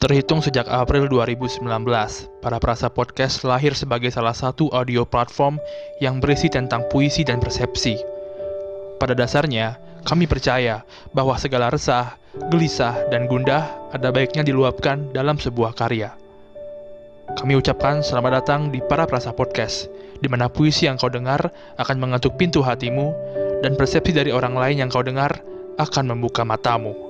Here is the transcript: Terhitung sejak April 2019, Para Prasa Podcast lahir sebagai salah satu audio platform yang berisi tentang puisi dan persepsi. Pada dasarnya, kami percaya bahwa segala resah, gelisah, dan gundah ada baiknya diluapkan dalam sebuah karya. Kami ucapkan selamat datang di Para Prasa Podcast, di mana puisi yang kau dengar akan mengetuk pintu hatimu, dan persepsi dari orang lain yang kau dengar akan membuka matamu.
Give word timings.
Terhitung 0.00 0.40
sejak 0.40 0.64
April 0.64 1.12
2019, 1.12 1.60
Para 2.40 2.56
Prasa 2.56 2.88
Podcast 2.88 3.44
lahir 3.44 3.76
sebagai 3.76 4.08
salah 4.08 4.32
satu 4.32 4.72
audio 4.72 5.04
platform 5.04 5.60
yang 6.00 6.24
berisi 6.24 6.48
tentang 6.48 6.88
puisi 6.88 7.20
dan 7.20 7.36
persepsi. 7.36 8.00
Pada 8.96 9.12
dasarnya, 9.12 9.76
kami 10.08 10.24
percaya 10.24 10.88
bahwa 11.12 11.36
segala 11.36 11.68
resah, 11.68 12.16
gelisah, 12.48 13.12
dan 13.12 13.28
gundah 13.28 13.92
ada 13.92 14.08
baiknya 14.08 14.40
diluapkan 14.40 15.12
dalam 15.12 15.36
sebuah 15.36 15.76
karya. 15.76 16.16
Kami 17.36 17.60
ucapkan 17.60 18.00
selamat 18.00 18.40
datang 18.40 18.72
di 18.72 18.80
Para 18.80 19.04
Prasa 19.04 19.36
Podcast, 19.36 19.92
di 20.16 20.32
mana 20.32 20.48
puisi 20.48 20.88
yang 20.88 20.96
kau 20.96 21.12
dengar 21.12 21.52
akan 21.76 21.96
mengetuk 22.00 22.40
pintu 22.40 22.64
hatimu, 22.64 23.12
dan 23.60 23.76
persepsi 23.76 24.16
dari 24.16 24.32
orang 24.32 24.56
lain 24.56 24.80
yang 24.80 24.88
kau 24.88 25.04
dengar 25.04 25.44
akan 25.76 26.16
membuka 26.16 26.40
matamu. 26.40 27.09